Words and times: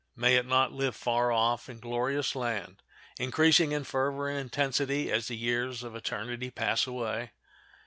May 0.15 0.35
it 0.35 0.47
not 0.47 0.71
live 0.71 0.95
far 0.95 1.31
off 1.31 1.69
in 1.69 1.75
the 1.75 1.81
glorious 1.83 2.35
land, 2.35 2.81
increasing 3.19 3.71
in 3.71 3.83
fervor 3.83 4.27
and 4.29 4.39
intensity 4.39 5.11
as 5.11 5.27
the 5.27 5.37
years 5.37 5.83
of 5.83 5.95
eternity 5.95 6.49
pass 6.49 6.87
away? 6.87 7.33